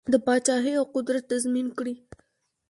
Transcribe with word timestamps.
دا 0.13 0.17
پاچهي 0.27 0.73
او 0.79 0.85
قدرت 0.95 1.23
تضمین 1.31 1.67
کړي. 1.77 1.95